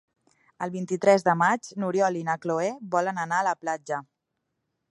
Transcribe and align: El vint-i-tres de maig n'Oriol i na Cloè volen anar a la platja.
El 0.65 0.71
vint-i-tres 0.75 1.25
de 1.27 1.35
maig 1.41 1.69
n'Oriol 1.83 2.17
i 2.21 2.25
na 2.29 2.37
Cloè 2.45 2.73
volen 2.97 3.23
anar 3.25 3.43
a 3.43 3.47
la 3.49 3.55
platja. 3.65 4.01